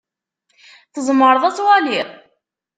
Tzemreḍ 0.93 1.43
ad 1.45 1.55
twaliḍ? 1.57 2.09